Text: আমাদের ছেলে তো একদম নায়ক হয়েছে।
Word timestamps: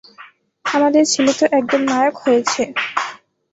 আমাদের 0.65 1.03
ছেলে 1.05 1.33
তো 1.39 1.45
একদম 1.59 1.81
নায়ক 1.89 2.15
হয়েছে। 2.23 2.61